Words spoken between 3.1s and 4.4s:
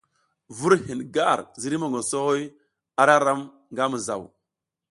ram nga mizaw.